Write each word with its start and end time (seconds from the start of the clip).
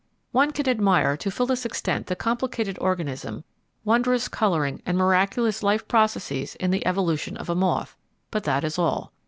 One 0.31 0.49
can 0.49 0.67
admire 0.67 1.15
to 1.17 1.29
fullest 1.29 1.63
extent 1.63 2.07
the 2.07 2.15
complicated 2.15 2.75
organism, 2.81 3.43
wondrous 3.85 4.27
colouring, 4.27 4.81
and 4.83 4.97
miraculous 4.97 5.61
life 5.61 5.87
processes 5.87 6.55
in 6.55 6.71
the 6.71 6.83
evolution 6.87 7.37
of 7.37 7.51
a 7.51 7.55
moth, 7.55 7.95
but 8.31 8.43
that 8.45 8.63
is 8.63 8.79
all. 8.79 9.13